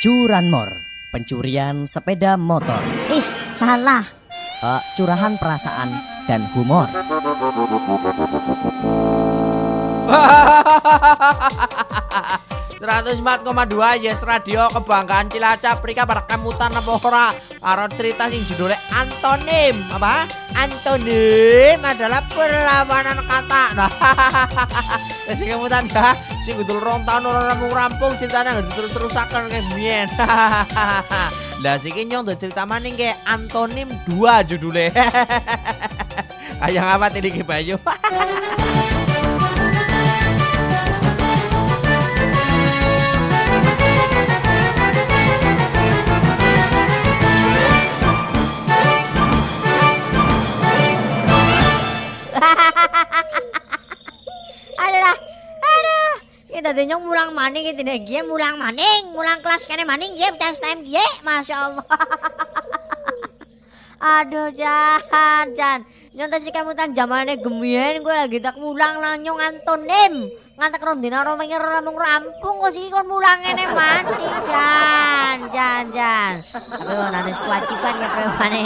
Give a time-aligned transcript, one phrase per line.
[0.00, 2.80] Curanmor, pencurian sepeda motor.
[3.12, 3.20] Ih,
[3.52, 4.00] salah.
[4.64, 5.92] Uh, curahan perasaan
[6.24, 6.88] dan humor.
[12.80, 15.84] Seratus empat koma dua Yes Radio kebanggaan Cilacap.
[15.84, 17.28] Rika pada kemutan apa ora?
[17.60, 19.76] Karo cerita sing judulnya antonim.
[19.92, 20.24] Apa?
[20.56, 23.92] Antonim adalah perlawanan kata Nah
[25.36, 26.16] Sing kemutan ya.
[26.40, 30.08] Sing gudul rong tahun orang rampung-rampung ceritanya nggak terus-terusakan kayak mien
[31.62, 34.88] Lah sing nyong tuh cerita maning kayak antonim dua judulnya.
[36.64, 37.76] Ayang apa tadi ke Bayu
[56.70, 60.62] Tadi nyong mulang maning itu nih gie mulang maning, mulang kelas kene maning gie tes
[60.62, 61.82] time gie, masya Allah.
[64.22, 65.82] Aduh Jan, Jan.
[66.14, 70.30] Nyong tadi kamu tan zamannya gemien gue lagi tak mulang lah nyong antonim.
[70.62, 76.34] Ngantek rondina romengnya rampung rampung kok sih kon mulang ini mati Jan, Jan, Jan.
[76.54, 78.64] Tapi kok nanti kewajiban ya premane.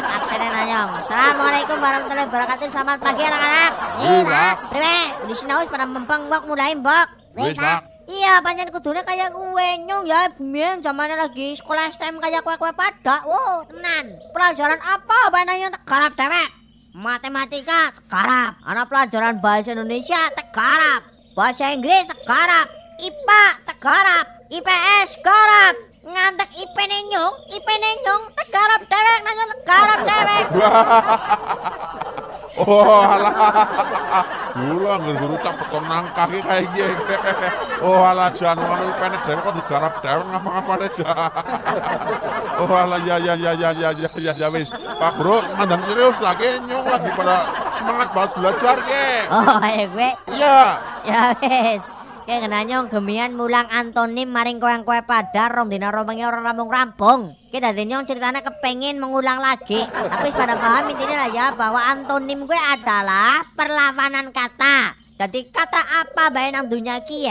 [0.00, 0.90] Absennya nanyong.
[0.96, 2.72] Assalamualaikum warahmatullahi wabarakatuh.
[2.72, 3.72] Selamat pagi anak-anak.
[4.00, 4.54] Iya, Pak.
[4.72, 7.23] Prime, di sini pada mempeng mbok mulai mbok.
[7.34, 7.94] Wis, Pak.
[8.04, 13.24] Iya, pancen kudune kayak gue nyong ya biyen zamane lagi sekolah STM kayak kue-kue pada.
[13.24, 14.20] Wow, temenan.
[14.30, 16.48] Pelajaran apa yang tegarap dewek?
[16.94, 18.60] Matematika tegarap.
[18.62, 21.02] Ana pelajaran bahasa Indonesia tegarap.
[21.32, 22.68] Bahasa Inggris tegarap.
[23.00, 24.26] IPA tegarap.
[24.52, 25.74] IPS tegarap.
[26.04, 26.76] Ngantek IP
[27.08, 27.68] nyong, IP
[28.04, 30.44] nyong tegarap dewek nanya tegarap dewek.
[32.64, 33.30] Oh ala.
[34.54, 36.86] Gula ngger guru cap peton nangkah iki kae iki.
[37.82, 41.30] Oh ala jan ngono penek dhewe kok digarap dhewe ngapa-ngapa jan.
[42.62, 44.70] Oh ala ya ya ya ya ya ya ya ya wis.
[44.72, 47.36] Pak Bro, mandang serius lagi nyung lagi pada
[47.76, 49.08] semangat banget belajar ge.
[49.28, 50.10] Oh eh, ae gue.
[50.32, 50.58] Iya.
[51.04, 51.82] Ya wis.
[52.24, 57.36] Kayak nanyong gemian mulang antonim maring koyang kue padar rong dina rong ora rambung rampung.
[57.54, 59.86] Kita nyong ceritanya kepengen mengulang lagi.
[59.86, 64.90] Tapi pada paham intinya lah ya bahwa antonim gue adalah perlawanan kata.
[65.14, 67.30] Jadi kata apa baik nang dunia kie?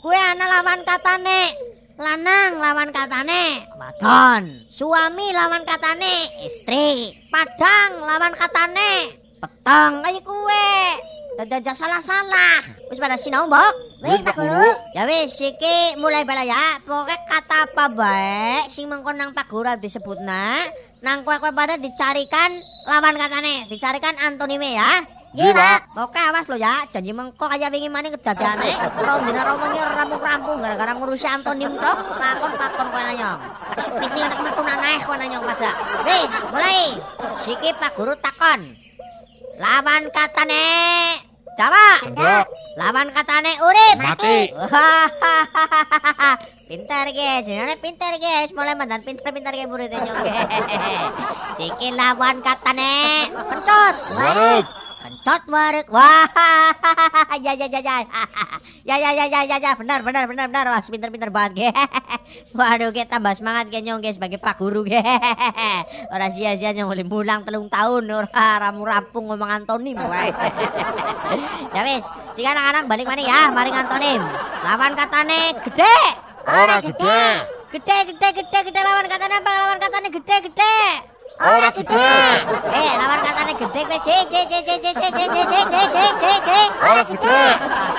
[0.00, 1.52] Gue ana lawan katane.
[2.00, 4.64] Lanang lawan katane wadon.
[4.72, 7.12] Suami lawan katane istri.
[7.28, 9.12] Padang lawan katane
[9.44, 10.72] petang kayak kue.
[11.40, 12.60] Aja salah-salah.
[12.92, 14.04] Wis pada sinau, Mbok.
[14.04, 14.68] Wis, Pak Guru.
[14.92, 16.76] Ya wis iki mulai bala ya.
[16.84, 20.68] Pokoke kata apa baik sing mengkon nang Pak Guru disebutna,
[21.00, 25.00] nang kowe-kowe pada dicarikan lawan katane, dicarikan antonime ya.
[25.32, 25.96] Nggih, Pak.
[25.96, 26.84] Awas lo ya.
[26.92, 28.76] Janji mengko kaya wingi maning kedadiane.
[29.00, 32.20] Rong dina romongi ora rampung-rampung gara-gara ngurusi antonim tok.
[32.20, 33.40] Lakon-lakon kowe nanya.
[33.80, 35.72] Sepiti untuk metu naneh kowe nanya pada.
[36.04, 37.00] Wis, mulai.
[37.40, 38.76] Siki Pak Guru takon.
[39.60, 40.64] Lawan katane
[41.58, 41.88] Jawa.
[42.02, 42.46] Cendok.
[42.78, 43.96] Lawan katane urip.
[43.98, 44.38] Mati.
[46.70, 48.54] Pintar guys, jenenge pintar guys.
[48.54, 50.22] Mulai mandan pintar-pintar kayak muridnya nyong
[51.58, 53.94] Siki lawan katane pencut.
[54.14, 54.79] Waruk.
[55.00, 55.86] Pencot warek.
[55.88, 56.28] Wah.
[57.40, 57.96] Ya ya ya ya.
[58.88, 59.72] Ya ya ya ya ya ya.
[59.72, 60.64] Benar benar benar benar.
[60.68, 61.68] Wah, pintar-pintar banget ge.
[62.58, 65.00] Waduh, ge tambah semangat ge nyong ge sebagai Pak Guru ge.
[66.12, 70.32] Ora sia-sia nyong boleh mulang telung tahun ora ramu rampung ngomong antonim wae.
[71.72, 72.04] ya wis,
[72.36, 74.20] sing anak-anak balik mana ya, maring antonim.
[74.66, 75.96] Lawan katane gede.
[76.44, 77.20] Ora gede.
[77.70, 79.52] Gede gede gede gede lawan katane apa?
[79.64, 80.76] Lawan katane gede gede.
[81.40, 82.10] Ora gede.
[82.68, 83.20] Eh, lawan
[83.70, 86.24] katane gede kowe c c c c c c c c c c c c
[86.46, 86.50] c.
[86.82, 87.40] Ora gede.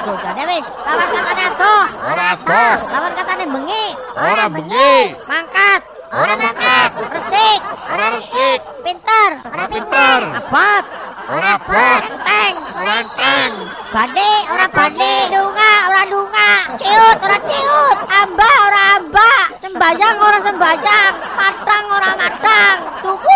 [0.01, 0.65] Aduh, jane wis.
[0.85, 1.83] Lawan katane adoh.
[2.11, 2.75] Ora adoh.
[2.91, 3.85] Lawan katane bengi.
[4.15, 4.93] Ora bengi.
[5.31, 5.81] Mangkat.
[6.11, 6.91] Ora mangkat.
[7.15, 7.59] Resik.
[7.87, 8.59] Ora resik.
[8.83, 9.31] Pinter.
[9.47, 10.19] Ora pinter.
[10.43, 10.83] Abot.
[11.31, 12.03] Ora abot.
[12.03, 12.55] Enteng.
[12.75, 13.51] Ora enteng.
[13.91, 21.13] Bade ora bade, dunga ora dunga, ciut ora ciut, amba ora amba, sembayang ora sembayang,
[21.35, 22.11] matang ora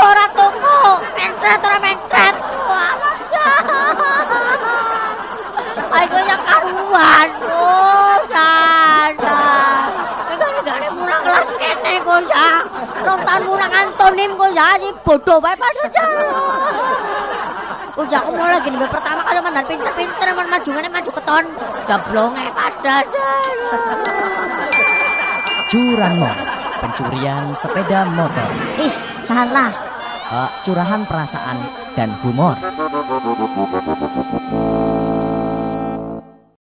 [0.06, 0.80] ora tuku,
[1.18, 2.36] mentret ora mentret.
[2.70, 2.94] Wah,
[5.96, 9.88] Ayo yang karuan, oh, jangan.
[10.28, 12.50] Negara-negara mulang kelas kene kok ya.
[13.06, 16.26] Nonton mulang antonim kok ya, si bodoh bae pada jalan.
[17.96, 21.46] Udah aku mau lagi nih pertama kali mandan pinter-pinter man maju mana maju keton
[21.88, 22.96] jablonge pada
[25.72, 26.36] Curanmor,
[26.84, 28.50] pencurian sepeda motor.
[28.84, 29.72] Ih salah
[30.26, 31.54] Uh, curahan perasaan
[31.94, 32.58] dan humor.